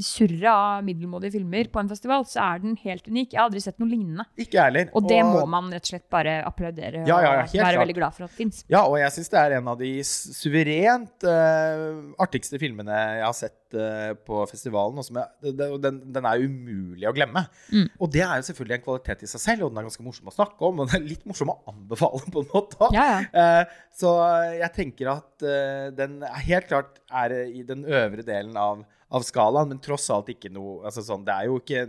[0.02, 3.34] surret av middelmådige filmer på en festival, så er den helt unik.
[3.34, 4.26] Jeg har aldri sett noe lignende.
[4.40, 4.90] Ikke heller.
[4.98, 7.82] Og det må man rett og slett bare applaudere Ja, ja, ja, og være klart.
[7.84, 8.64] veldig glad for at fins.
[8.72, 13.36] Ja, og jeg syns det er en av de suverent uh, artigste filmene jeg har
[13.38, 15.02] sett uh, på festivalen.
[15.02, 17.46] Og som og den, den er umulig å glemme.
[17.72, 17.90] Mm.
[18.00, 20.32] Og det er jo selvfølgelig en kvalitet i seg selv, og den er ganske morsom
[20.32, 20.82] å snakke om.
[20.82, 22.90] Og den er litt morsom å anbefale, på en måte.
[22.96, 23.20] Ja, ja.
[23.42, 24.14] Eh, så
[24.56, 29.74] jeg tenker at eh, den helt klart er i den øvre delen av, av skalaen,
[29.74, 31.86] men tross alt ikke noe altså sånn, Det er jo ikke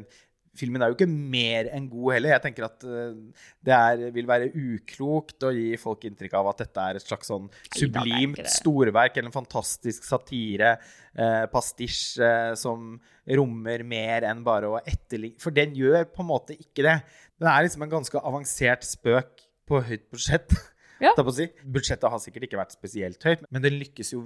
[0.52, 2.34] Filmen er jo ikke mer enn god heller.
[2.34, 6.60] Jeg tenker at eh, det er, vil være uklokt å gi folk inntrykk av at
[6.60, 10.74] dette er et slags sånn sublimt storverk eller en fantastisk satire,
[11.16, 12.98] eh, pastisj, eh, som
[13.38, 16.98] rommer mer enn bare å etterligne For den gjør på en måte ikke det.
[17.40, 20.52] Den er liksom en ganske avansert spøk på høyt budsjett.
[21.02, 21.10] Ja.
[21.34, 21.48] si.
[21.66, 24.20] Budsjettet har sikkert ikke vært spesielt høyt, men den lykkes jo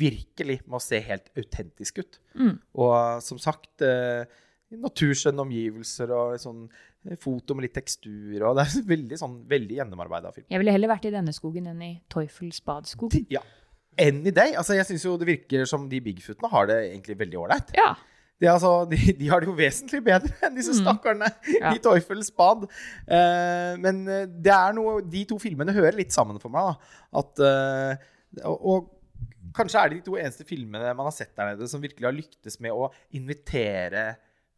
[0.00, 2.16] virkelig med å se helt autentisk ut.
[2.40, 2.54] Mm.
[2.80, 4.24] Og som sagt, eh,
[4.72, 9.76] naturskjønne omgivelser og sånn eh, foto med litt tekstur, og det er veldig sånn veldig
[9.82, 10.46] gjennomarbeida film.
[10.48, 13.18] Jeg ville heller vært i denne skogen enn i Teufels badskog.
[13.32, 13.44] Ja.
[14.00, 14.54] Enn i deg.
[14.56, 17.74] Altså, jeg syns jo det virker som de Bigfootene har det egentlig veldig ålreit.
[17.76, 17.92] Ja.
[18.42, 20.80] De, altså, de, de har det jo vesentlig bedre enn disse Mm.
[20.82, 21.28] stakkarene
[21.60, 21.70] Ja.
[21.76, 22.64] i Teufels bad.
[23.06, 26.72] Uh, men eh, det er noe De to filmene hører litt sammen for meg.
[26.72, 26.98] Da.
[27.22, 28.90] At, uh, og, og
[29.54, 32.14] kanskje er det de to eneste filmene man har sett der nede som virkelig har
[32.16, 34.04] lyktes med å invitere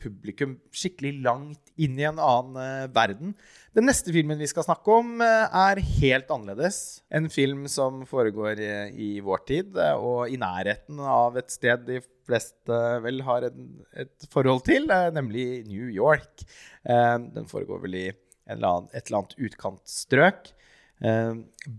[0.05, 3.35] publikum skikkelig langt inn i en annen eh, verden.
[3.75, 6.81] Den neste filmen vi skal snakke om, eh, er helt annerledes.
[7.15, 12.01] En film som foregår eh, i vår tid, og i nærheten av et sted de
[12.25, 16.47] fleste vel har et forhold til, nemlig New York.
[16.85, 18.87] Den foregår vel i et eller
[19.19, 20.49] annet utkantstrøk.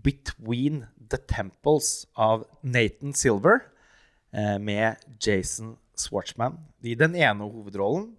[0.06, 3.64] Between the Temples av Nathan Silver
[4.62, 8.10] med Jason Schwartzman i den ene hovedrollen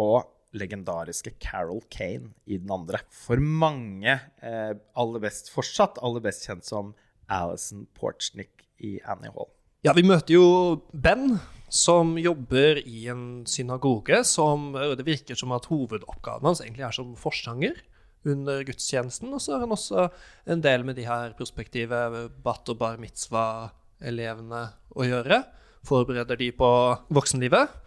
[0.00, 3.00] og legendariske Carol Kane i den andre.
[3.10, 6.94] For mange eh, aller best, fortsatt aller best kjent som
[7.32, 9.50] Alison Porchnick i Annie Hall.
[9.84, 10.46] Ja, vi møter jo
[10.92, 11.36] Ben,
[11.68, 14.22] som jobber i en synagoge.
[14.24, 17.82] Som det virker som at hovedoppgaven hans egentlig er som forsanger
[18.24, 19.32] under gudstjenesten.
[19.34, 20.08] Og så har han også
[20.50, 25.42] en del med de her prospektive bat og bar mitzvah-elevene å gjøre.
[25.84, 26.70] Forbereder de på
[27.14, 27.80] voksenlivet.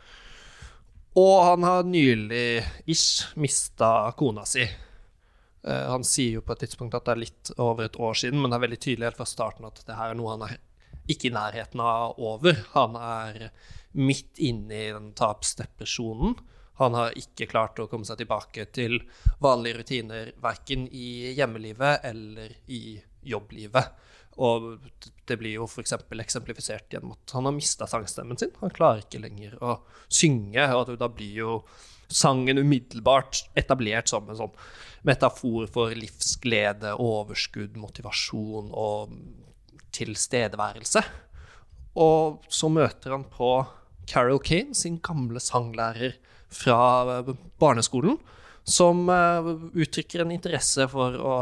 [1.18, 4.68] Og han har nylig ish mista kona si.
[5.66, 8.42] Uh, han sier jo på et tidspunkt at det er litt over et år siden,
[8.42, 10.60] men det er veldig tydelig helt fra starten at det her er noe han er
[11.08, 12.60] ikke i nærheten av over.
[12.76, 13.50] Han er
[13.98, 16.38] midt inne i den tapsdepresjonen.
[16.78, 19.00] Han har ikke klart å komme seg tilbake til
[19.42, 23.96] vanlige rutiner, verken i hjemmelivet eller i jobblivet.
[24.38, 24.78] Og
[25.28, 25.96] det blir jo f.eks.
[25.98, 28.54] eksemplifisert gjennom at han har mista sangstemmen sin.
[28.62, 31.62] Han klarer ikke lenger å synge, og da blir jo
[32.08, 34.54] sangen umiddelbart etablert som en sånn
[35.08, 39.18] metafor for livsglede, overskudd, motivasjon og
[39.96, 41.04] tilstedeværelse.
[41.98, 43.52] Og så møter han på
[44.08, 46.16] Carol Kane, sin gamle sanglærer
[46.54, 47.24] fra
[47.60, 48.20] barneskolen,
[48.68, 49.48] som eh,
[49.80, 51.36] uttrykker en interesse for å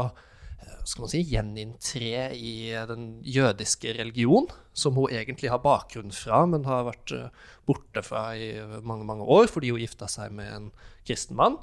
[0.86, 2.52] skal man si, gjeninntre i
[2.88, 4.46] den jødiske religion,
[4.76, 8.52] som hun egentlig har bakgrunn fra, men har vært eh, borte fra i
[8.86, 10.68] mange, mange år fordi hun gifta seg med en
[11.06, 11.58] kristen mann.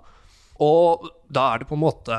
[0.61, 2.17] Og da er det på en måte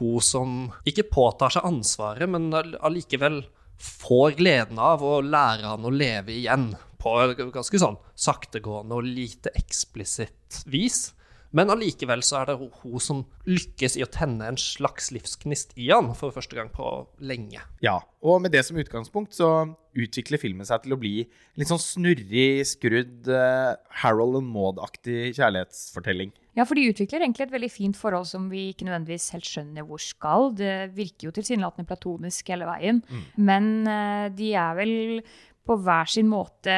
[0.00, 3.44] hun som ikke påtar seg ansvaret, men all- allikevel
[3.80, 7.12] får gleden av å lære han å leve igjen på
[7.54, 11.12] ganske sånn saktegående og lite eksplisitt vis.
[11.56, 15.88] Men allikevel så er det hun- som lykkes i å tenne en slags livsgnist i
[15.90, 17.62] han for første gang på lenge.
[17.80, 19.48] Ja, og med det som utgangspunkt så
[19.96, 21.14] utvikler filmen seg til å bli
[21.56, 26.32] litt sånn snurrig, skrudd, eh, Harold and Maud-aktig kjærlighetsfortelling.
[26.56, 29.86] Ja, for de utvikler egentlig et veldig fint forhold som vi ikke nødvendigvis helt skjønner
[29.86, 30.50] hvor skal.
[30.52, 33.02] Det virker jo tilsynelatende platonisk hele veien,
[33.36, 35.22] men eh, de er vel
[35.66, 36.70] på hver sin måte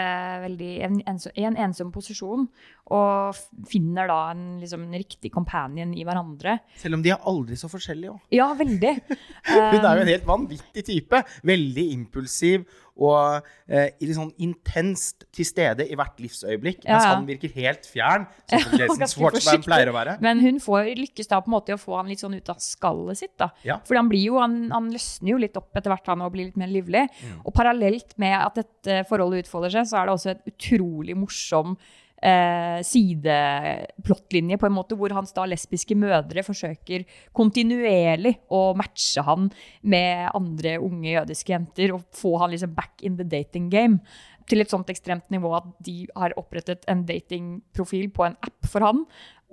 [0.46, 2.46] veldig en, en, i en ensom posisjon,
[2.94, 3.36] og
[3.68, 6.58] finner da en, liksom, en riktig companion i hverandre.
[6.80, 8.20] Selv om de er aldri så forskjellige òg.
[8.34, 8.94] Ja, veldig.
[9.52, 11.22] Hun er jo Um, en helt vanvittig type.
[11.46, 12.66] Veldig impulsiv
[12.98, 16.80] og eh, sånn intenst til stede i hvert livsøyeblikk.
[16.82, 17.12] Ja, Mens ja.
[17.14, 20.16] han virker helt fjern, sånn som Jason Ganske Schwartzman pleier å være.
[20.24, 22.50] Men hun får, lykkes da på en måte i å få han litt sånn ut
[22.50, 23.36] av skallet sitt.
[23.38, 23.52] da.
[23.66, 23.78] Ja.
[23.86, 26.50] Fordi han blir jo, han, han løsner jo litt opp etter hvert han og blir
[26.50, 27.06] litt mer livlig.
[27.22, 27.38] Mm.
[27.44, 31.78] Og parallelt med at dette forholdet utfolder seg, så er det også et utrolig morsom
[32.22, 39.50] eh, sideplottlinje, på en måte, hvor hans da lesbiske mødre forsøker kontinuerlig å matche han
[39.82, 44.02] med andre unge jødiske jenter og få han liksom back in the dating game.
[44.48, 48.84] Til et sånt ekstremt nivå at de har opprettet en datingprofil på en app for
[48.86, 49.04] han.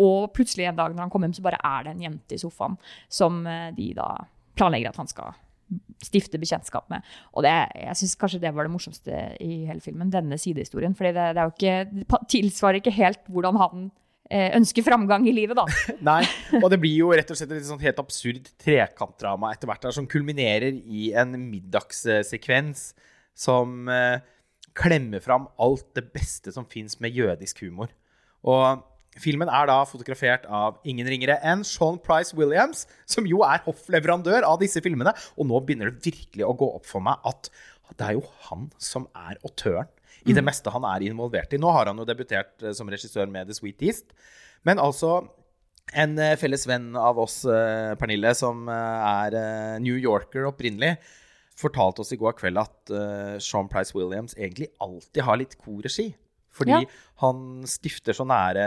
[0.01, 2.41] Og plutselig en dag når han kommer hjem, så bare er det en jente i
[2.41, 2.79] sofaen
[3.11, 4.13] som eh, de da
[4.55, 5.35] planlegger at han skal
[6.03, 7.05] stifte bekjentskap med.
[7.33, 10.95] Og det, jeg syns kanskje det var det morsomste i hele filmen, denne sidehistorien.
[10.97, 13.87] For det, det det tilsvarer ikke helt hvordan han
[14.29, 15.65] eh, ønsker framgang i livet, da.
[16.11, 16.21] Nei,
[16.61, 19.95] og det blir jo rett og slett et sånt helt absurd trekantdrama etter hvert der,
[19.97, 22.89] som kulminerer i en middagssekvens
[23.35, 24.23] som eh,
[24.75, 27.91] klemmer fram alt det beste som fins med jødisk humor.
[28.45, 28.83] Og
[29.21, 34.47] filmen er da fotografert av ingen ringere enn Sean Price Williams, som jo er hoffleverandør
[34.47, 35.13] av disse filmene.
[35.39, 37.51] Og nå begynner det virkelig å gå opp for meg at
[37.95, 39.91] det er jo han som er autøren
[40.25, 41.59] i det meste han er involvert i.
[41.61, 44.15] Nå har han jo debutert eh, som regissør med The Sweet East.
[44.65, 45.19] Men altså
[45.93, 49.37] en eh, felles venn av oss, eh, Pernille, som er
[49.83, 50.95] New Yorker opprinnelig,
[51.55, 52.91] fortalte oss i går kveld at
[53.39, 56.09] Sean Price Williams egentlig alltid har litt korregi.
[56.55, 56.83] Fordi Ja.
[57.21, 58.63] han stifter så nære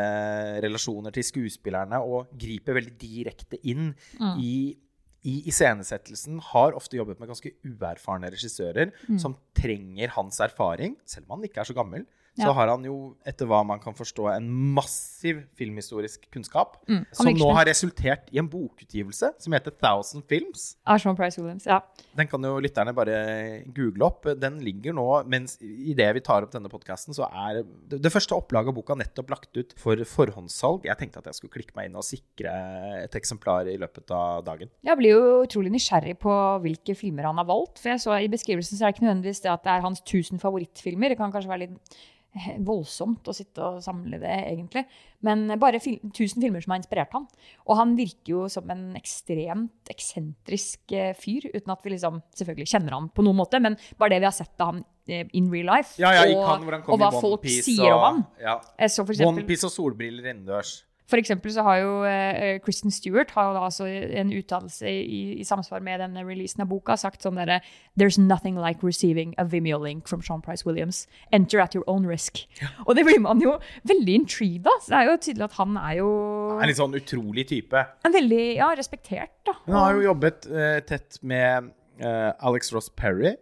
[0.65, 3.95] relasjoner til skuespillerne og griper veldig direkte inn
[4.39, 4.77] i,
[5.25, 6.39] i iscenesettelsen.
[6.53, 11.65] Har ofte jobbet med ganske uerfarne regissører som trenger hans erfaring, selv om han ikke
[11.65, 12.07] er så gammel.
[12.39, 12.53] Så Ja.
[12.55, 16.77] har han jo, etter hva man kan forstå, en massiv filmhistorisk kunnskap.
[16.87, 20.77] Mm, Som nå har resultert i en bokutgivelse som heter Thousand Films.
[20.87, 21.81] Av Sean Price Williams, ja.
[22.15, 24.29] Den kan jo lytterne bare google opp.
[24.39, 28.13] Den ligger nå, mens i det vi tar opp denne podkasten, så er det, det
[28.15, 30.87] første opplaget av boka nettopp lagt ut for forhåndssalg.
[30.87, 32.55] Jeg tenkte at jeg skulle klikke meg inn og sikre
[33.03, 34.71] et eksemplar i løpet av dagen.
[34.87, 37.83] Jeg blir jo utrolig nysgjerrig på hvilke filmer han har valgt.
[37.83, 40.01] For jeg så i beskrivelsen så er det ikke nødvendigvis det at det er hans
[40.05, 41.09] 1000 favorittfilmer.
[41.15, 41.97] Det kan kanskje være litt
[42.37, 44.85] eh, voldsomt å sitte og samle det, egentlig.
[45.27, 47.25] Men bare fil 1000 filmer som har inspirert han.
[47.67, 52.69] Og han virker jo som en ekstremt eksentrisk eh, fyr, uten at vi liksom selvfølgelig
[52.75, 53.61] kjenner han på noen måte.
[53.65, 56.45] Men bare det vi har sett av han eh, in real life, Ja, ja, og,
[56.49, 58.25] han og hva folk sier sier om og- han.
[58.43, 58.59] Ja.
[58.85, 60.85] Jeg så for One eksempel, Piece og solbriller innendørs.
[61.09, 65.45] For så har jo eh, Kristen Stewart har jo da altså en uttalelse i, i
[65.47, 67.63] samsvar med denne releasen av boka sagt sånn derre
[67.99, 71.07] There's nothing like receiving a Vimeo link from Sean Price Williams.
[71.33, 72.45] Enter at your own risk.
[72.87, 73.57] Og det blir man jo
[73.89, 74.83] veldig intrigued av.
[74.85, 76.11] Så det er jo tydelig at han er jo
[76.59, 77.85] Er en litt sånn utrolig type.
[78.05, 79.57] en veldig ja, respektert, da.
[79.67, 83.33] Hun har jo jobbet eh, tett med eh, Alex Ross Perry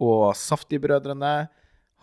[0.00, 1.48] og Safti-brødrene.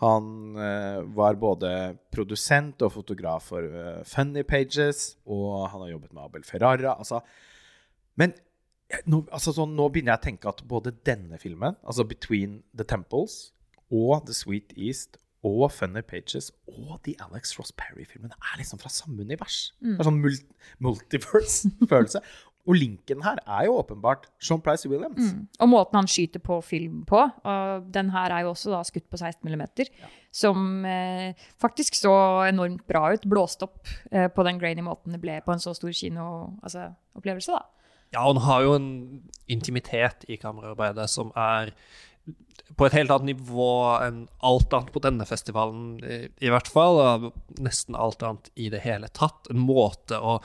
[0.04, 1.72] Han eh, var både
[2.14, 6.94] produsent og fotograf for eh, Funny Pages, og han har jobbet med Abel Ferrara.
[6.98, 7.24] Altså.
[8.20, 8.36] Men
[9.10, 12.86] nå, altså, sånn, nå begynner jeg å tenke at både denne filmen, altså Between the
[12.88, 13.56] Temples,
[13.88, 18.90] og The Sweet East, og Funny Pages og de Alex Ross Perry-filmene er liksom fra
[18.92, 19.72] samme univers.
[19.80, 20.36] Det er sånn mul
[20.84, 22.22] multiverse-følelse.
[22.68, 25.32] Og linken her er jo åpenbart Sean Price Williams.
[25.64, 27.22] Og måten han skyter på film på.
[27.24, 29.64] Og den her er jo også da skutt på 16 mm,
[30.36, 32.14] som eh, faktisk så
[32.50, 33.24] enormt bra ut.
[33.30, 36.92] Blåst opp eh, på den grainy måten det ble på en så stor kinoopplevelse,
[37.24, 37.64] altså, da.
[38.16, 38.92] Ja, han har jo en
[39.52, 41.74] intimitet i kameraarbeidet som er
[42.78, 43.70] på et helt annet nivå
[44.04, 47.00] enn alt annet på denne festivalen, i, i hvert fall.
[47.00, 49.48] Og nesten alt annet i det hele tatt.
[49.52, 50.38] En måte å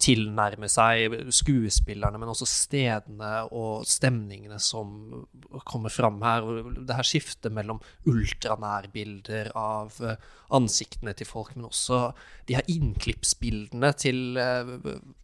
[0.00, 5.24] tilnærme seg skuespillerne, men også stedene og stemningene som
[5.68, 6.46] kommer fram her.
[6.78, 10.20] Det her skiftet mellom ultranærbilder av eh,
[10.52, 12.04] ansiktene til folk, men også
[12.48, 14.76] de her innklippsbildene til eh,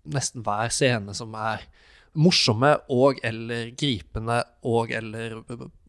[0.09, 1.67] nesten hver scene som er
[2.19, 5.39] morsomme og eller gripende og eller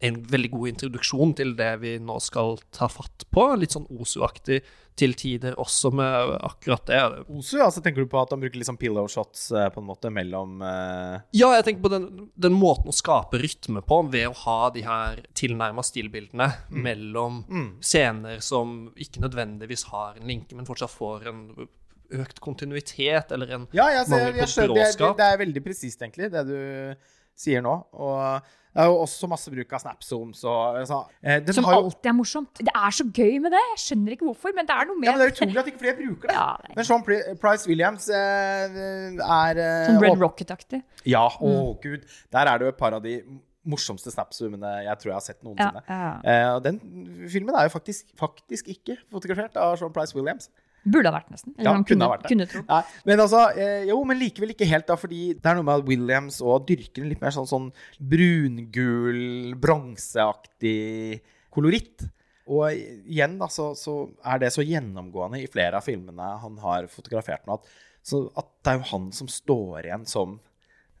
[0.04, 3.46] en veldig god introduksjon til det vi nå skal ta fatt på.
[3.60, 4.60] Litt sånn Osu-aktig
[5.00, 7.00] til tider også med akkurat det.
[7.32, 9.88] Osu, altså tenker du på at han bruker litt sånn pillow shots eh, på en
[9.88, 11.20] måte mellom uh...
[11.36, 14.84] Ja, jeg tenker på den, den måten å skape rytme på ved å ha de
[14.84, 17.42] her tilnærma stillbildene mellom
[17.80, 21.44] scener som ikke nødvendigvis har en linke, men fortsatt får en
[22.12, 25.16] økt kontinuitet eller en Ja, jeg, ser, mangel jeg, på det, er, bråskap.
[25.20, 27.74] det er veldig presist, egentlig, det du sier nå.
[27.96, 31.84] Og det er jo også masse bruk av snapzooms og altså, eh, Som har jo-
[31.88, 32.54] alltid er morsomt.
[32.60, 33.62] Det er så gøy med det.
[33.72, 35.80] Jeg skjønner ikke hvorfor, men det er noe Ja, men Det er utrolig at ikke
[35.82, 36.36] flere bruker det.
[36.36, 38.16] Ja, det er- Men Sean Price Williams eh,
[39.18, 40.82] er eh, Sånn Red Rocket-aktig.
[41.04, 42.04] Ja, å gud.
[42.30, 43.22] Der er det jo et par av de
[43.66, 45.82] morsomste snapzoomene jeg tror jeg har sett noensinne.
[45.88, 46.20] ja.
[46.24, 46.78] Eh, og den
[47.28, 50.48] filmen er jo faktisk, faktisk ikke fotografert av Sean Price Williams.
[50.80, 51.52] Burde ha vært, nesten.
[51.58, 52.30] Ja, kunne kunne ha vært det.
[52.32, 55.82] Kunne men altså, eh, jo, men likevel ikke helt, da, fordi det er noe med
[55.82, 57.68] at Williams og dyrker en litt mer sånn, sånn
[58.12, 59.20] brungul,
[59.60, 61.20] bronseaktig
[61.52, 62.06] koloritt.
[62.50, 66.88] Og igjen, da, så, så er det så gjennomgående i flere av filmene han har
[66.90, 70.38] fotografert nå, at, så at det er jo han som står igjen som,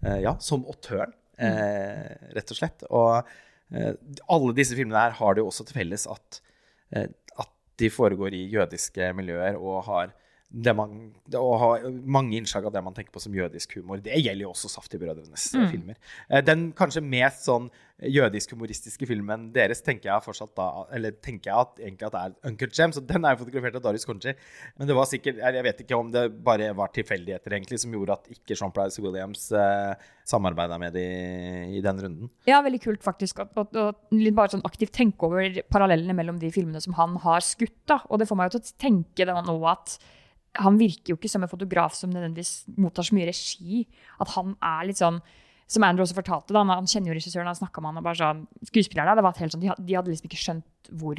[0.04, 2.84] eh, ja, som autøren, eh, rett og slett.
[2.92, 3.32] Og
[3.72, 3.96] eh,
[4.30, 6.42] alle disse filmene her har det jo også til felles eh, at
[7.80, 10.12] de foregår i jødiske miljøer og har
[10.50, 10.94] det man,
[11.30, 11.68] det å ha
[12.10, 14.00] mange innslag av det man tenker på som jødisk humor.
[14.02, 15.98] Det gjelder jo også Saftig-brødrenes eh, filmer.
[16.26, 17.68] Eh, Den kanskje mest sånn
[18.00, 22.50] jødisk-humoristiske filmen deres tenker jeg fortsatt da Eller tenker jeg at egentlig at det er
[22.50, 24.34] Uncle James, og den er jo fotografert av Darius Conchi.
[24.80, 28.16] Men det var sikkert Jeg vet ikke om det bare var tilfeldigheter egentlig som gjorde
[28.18, 29.94] at ikke Sean Price Williams eh,
[30.26, 31.06] samarbeida med de
[31.78, 32.30] i den runden.
[32.48, 33.42] Ja, veldig kult faktisk.
[33.44, 37.44] Og, og, og bare sånn aktivt tenke over parallellene mellom de filmene som han har
[37.44, 37.84] skutt.
[37.90, 38.00] da.
[38.08, 40.00] Og det får meg jo til å tenke da nå at
[40.58, 43.86] han virker jo ikke som en fotograf som nødvendigvis mottar så mye regi.
[44.20, 45.20] At han er litt sånn
[45.70, 48.16] som Andrew også fortalte, da, han- kjenner jo regissøren, han snakka med han og bare
[48.18, 51.14] sånn Skuespillerne, det var helt sånn, de, had- de hadde liksom ikke skjønt hvor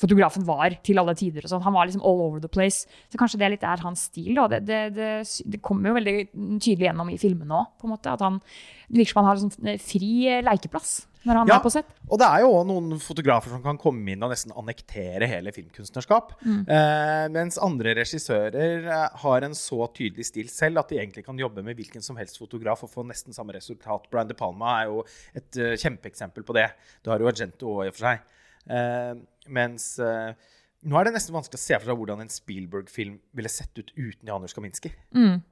[0.00, 1.44] fotografen var til alle tider.
[1.46, 1.62] og sånn.
[1.62, 2.86] Han var liksom all over the place.
[3.12, 4.34] Så kanskje det litt er hans stil.
[4.50, 5.10] Det, det, det,
[5.54, 6.16] det kommer jo veldig
[6.58, 7.98] tydelig gjennom i filmene òg.
[8.10, 8.40] At han
[8.90, 11.54] virker som han har sånn fri eh, lekeplass når han Ja.
[11.56, 11.86] er på sett.
[12.12, 15.54] Og det er jo også noen fotografer som kan komme inn og nesten annektere hele
[15.56, 16.34] filmkunstnerskap.
[16.44, 21.38] Eh, mens andre regissører eh, har en så tydelig stil selv at de egentlig kan
[21.40, 24.10] jobbe med hvilken som helst fotograf og få nesten samme resultat.
[24.12, 25.00] Brian De Palma er jo
[25.34, 26.68] et uh, kjempeeksempel på det.
[27.02, 28.20] Du har jo Argento òg, i og for seg.
[28.64, 29.14] Eh,
[29.52, 30.32] mens eh,
[30.84, 33.92] nå er det nesten vanskelig å se for seg hvordan en Spielberg-film ville sett ut
[33.96, 34.90] uten Janusz Kaminski.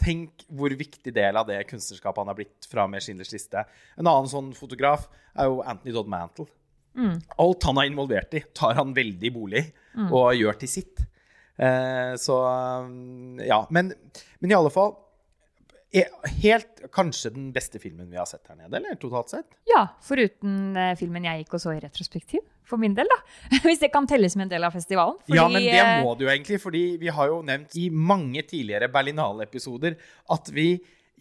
[0.02, 3.62] Tenk hvor viktig del av det kunstnerskapet han har blitt fra med Schindlers liste.
[3.96, 6.48] En annen sånn fotograf er jo Anthony Dodd Mantle.
[7.40, 9.62] Alt han er involvert i, tar han veldig bolig
[10.12, 11.00] og gjør til sitt.
[11.57, 12.37] Eh, så
[13.40, 13.62] ja.
[13.70, 13.92] Men,
[14.40, 14.92] men i alle fall
[15.92, 19.50] Helt kanskje den beste filmen vi har sett her nede, eller totalt sett?
[19.68, 22.46] Ja, foruten uh, filmen jeg gikk og så i retrospektiv.
[22.64, 23.18] For min del, da.
[23.66, 25.18] Hvis det kan telles som en del av festivalen.
[25.28, 28.44] ja, men det eh, må det jo egentlig, fordi vi har jo nevnt i mange
[28.48, 29.98] tidligere Berlinale-episoder
[30.33, 30.68] at vi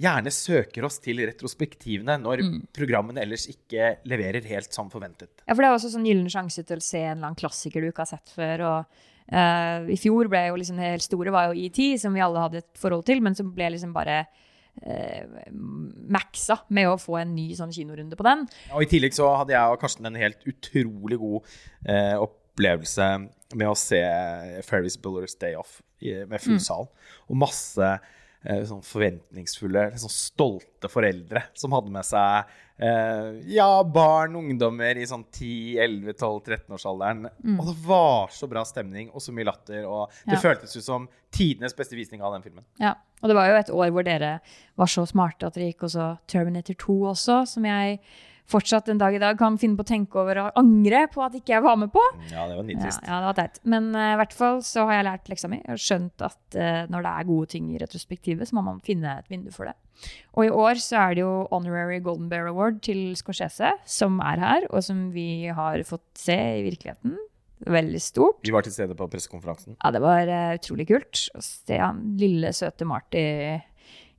[0.02, 2.60] gjerne søker oss til retrospektivene når Mm.
[2.74, 5.44] programmene ellers ikke leverer helt som forventet.
[5.46, 7.82] Ja, for det er også sånn gyllen sjanse til å se en eller annen klassiker
[7.82, 8.64] du ikke har sett før.
[8.70, 8.86] og
[9.34, 12.64] uh, I fjor ble jo liksom helt store var jo ET, som vi alle hadde
[12.64, 14.24] et forhold til, men som ble liksom bare
[14.86, 15.52] uh,
[16.12, 18.46] maxa med å få en ny sånn kinorunde på den.
[18.76, 21.52] Og I tillegg så hadde jeg og Karsten en helt utrolig god
[21.86, 23.08] eh, opplevelse
[23.58, 24.00] med å se
[24.68, 26.40] Ferris Bullers Day Off med Mm.
[26.42, 26.88] full sal.
[27.30, 28.00] Og masse eh,
[28.42, 32.50] sånn forventningsfulle, sånn stolte foreldre som hadde med seg
[32.82, 37.28] eh, ja, barn, ungdommer i sånn 10-11-12-13-årsalderen.
[37.60, 39.86] Og det var så bra stemning og så mye latter.
[39.86, 40.40] Og det Ja.
[40.42, 42.64] føltes ut som tidenes beste visning av den filmen.
[42.80, 44.40] Ja, og det var jo et år hvor dere
[44.76, 48.00] var så smarte at dere gikk også Terminator 2 også, som jeg
[48.50, 51.36] fortsatt en dag i dag kan finne på å tenke over og angre på at
[51.38, 52.02] ikke jeg var med på.
[52.32, 53.02] Ja, det var Ja, nitrist.
[53.06, 53.60] ja, det var teit.
[53.64, 55.62] Men eh, i hvert fall så har jeg lært leksa mi.
[55.68, 59.18] og skjønt at uh, når det er gode ting i retrospektivet, så må man finne
[59.20, 59.76] et vindu for det.
[60.34, 64.40] Og i år så er det jo Honorary Golden Bear Award til Scorsese, som er
[64.42, 67.18] her, og som vi har fått se i virkeligheten.
[67.62, 68.40] Veldig stort.
[68.42, 69.76] Vi var til stede på pressekonferansen.
[69.84, 73.22] Ja, det var uh, utrolig kult å se han lille, søte Marty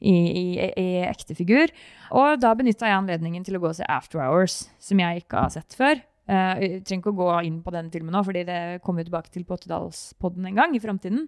[0.02, 1.72] i, i, i ekte figur.
[2.18, 5.46] Og da benytta jeg anledningen til å gå og se After Hours, som jeg ikke
[5.46, 6.02] har sett før.
[6.30, 9.10] Uh, jeg trenger ikke å gå inn på den filmen nå, fordi det kommer vi
[9.10, 11.26] tilbake til på Åttedalspodden en gang i framtiden.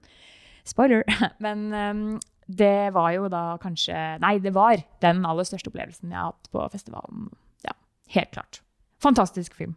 [0.67, 1.03] Spoiler.
[1.45, 2.05] Men um,
[2.47, 6.53] det var jo da kanskje Nei, det var den aller største opplevelsen jeg har hatt
[6.53, 7.31] på festivalen.
[7.67, 7.75] Ja,
[8.17, 8.61] helt klart.
[9.05, 9.75] Fantastisk film.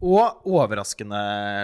[0.00, 1.18] Og overraskende,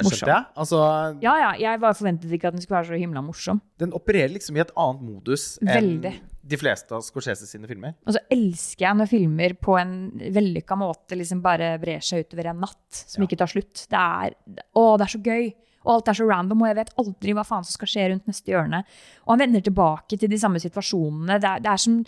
[0.05, 0.49] skjønte jeg.
[0.61, 0.79] Altså,
[1.25, 3.63] Ja, ja, jeg bare forventet ikke at den skulle være så himla morsom.
[3.81, 6.13] den opererer liksom i et annet modus Veldig.
[6.47, 7.95] De fleste av Scorsese sine filmer.
[8.07, 9.95] Og så elsker jeg når filmer på en
[10.37, 13.27] vellykka måte liksom bare brer seg utover en natt som Ja.
[13.27, 13.87] ikke tar slutt.
[13.91, 14.37] Det er,
[14.79, 15.49] å, det er så gøy.
[15.87, 18.27] Og alt er så random, og jeg vet aldri hva faen som skal skje rundt
[18.27, 18.81] neste hjørne.
[19.27, 21.37] Og han vender tilbake til de samme situasjonene.
[21.43, 22.01] Det er, det er som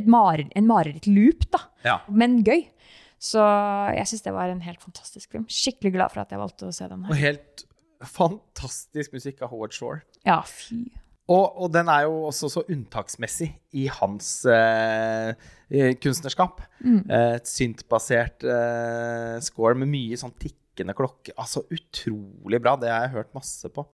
[0.00, 1.60] et mare, en marerittloop, da.
[1.84, 1.98] Ja.
[2.08, 2.62] Men gøy.
[3.20, 3.40] Så
[3.96, 5.44] jeg syns det var en helt fantastisk film.
[5.52, 7.64] Skikkelig glad for at jeg valgte å se den Og helt
[8.16, 10.02] fantastisk musikk av Howard Shore.
[10.26, 10.82] Ja, fy.
[11.28, 15.32] Og, og den er jo også så unntaksmessig i hans eh,
[16.02, 16.60] kunstnerskap.
[16.84, 21.34] Eh, et syntbasert eh, score med mye sånn tikkende klokke.
[21.34, 22.76] Altså utrolig bra.
[22.78, 23.88] Det har jeg hørt masse på.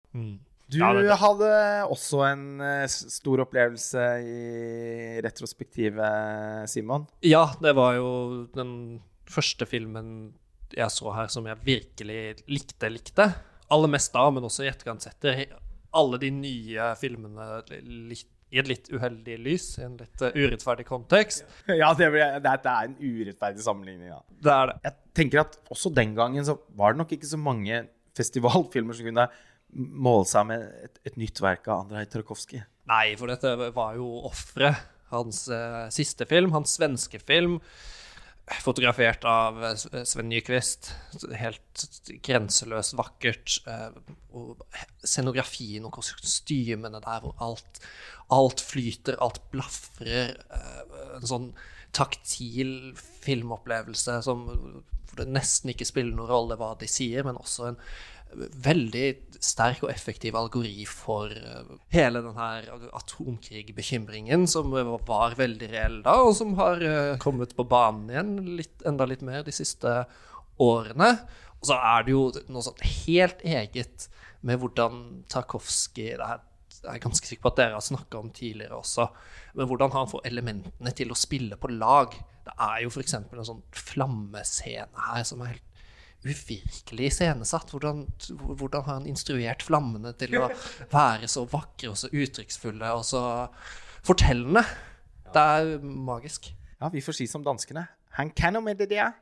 [0.72, 1.54] Du Ja, det- hadde
[1.92, 7.08] også en eh, stor opplevelse i retrospektivet, Simon.
[7.24, 8.12] Ja, det var jo
[8.56, 9.02] den
[9.32, 10.34] første filmen
[10.72, 13.26] jeg så her som jeg virkelig likte, likte.
[13.72, 15.46] Aller mest da, men også i etterkant setter
[15.98, 17.48] alle de nye filmene
[18.12, 21.46] litt, i et litt uheldig lys, i en litt eh, urettferdig kontekst.
[21.82, 24.10] Ja, det, ble, det, det er en urettferdig sammenligning.
[24.12, 24.20] Ja.
[24.44, 24.78] Det er det.
[24.88, 27.86] Jeg tenker at også den gangen så var det nok ikke så mange
[28.18, 29.30] festivalfilmer som kunne
[29.72, 32.66] måle seg med et, et nytt verk av Andrej Tarkovskij.
[32.92, 34.88] Nei, for dette var jo offeret.
[35.12, 37.58] Hans eh, siste film, hans svenske film,
[38.60, 40.92] fotografert av eh, Sven Nyquist.
[41.38, 41.86] Helt
[42.26, 43.60] grenseløst vakkert.
[43.68, 44.64] eh, og
[45.04, 47.82] scenografien og kostymene der, hvor alt,
[48.32, 50.36] alt flyter, alt blafrer.
[50.38, 51.52] eh, en sånn
[51.96, 54.46] taktil filmopplevelse som,
[55.12, 57.80] hvor det nesten ikke spiller noen rolle hva de sier, men også en
[58.64, 59.06] veldig
[59.44, 66.16] sterk og effektiv algori for eh, hele den her atomkrigbekymringen som var veldig reell da,
[66.24, 70.06] og som har eh, kommet på banen igjen litt, enda litt mer de siste
[70.62, 71.12] årene.
[71.60, 74.08] Og så er det jo noe sånt helt eget
[74.48, 76.42] med hvordan Tarkovskij det er,
[76.82, 79.06] jeg er ganske sikker på at dere har snakka om tidligere også,
[79.60, 82.16] men hvordan han får elementene til å spille på lag.
[82.46, 83.18] Det er jo f.eks.
[83.20, 85.68] en sånn flammescene her som er helt
[86.22, 87.74] uvirkelig iscenesatt.
[87.74, 88.06] Hvordan,
[88.38, 90.50] hvordan har han instruert flammene til å
[90.94, 93.24] være så vakre og så uttrykksfulle og så
[94.06, 94.66] fortellende?
[95.32, 96.52] Det er magisk.
[96.82, 97.88] Ja, vi får si som danskene.
[98.18, 99.14] Han kan om med det der.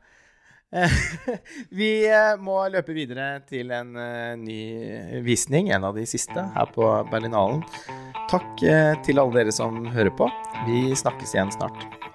[1.80, 4.60] Vi eh, må løpe videre til en eh, ny
[5.26, 7.64] visning, en av de siste, her på Berlinalen.
[8.30, 10.30] Takk eh, til alle dere som hører på.
[10.68, 11.99] Vi snakkes igjen snart.